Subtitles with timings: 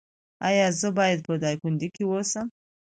[0.47, 2.47] ایا زه باید په دایکندی کې اوسم؟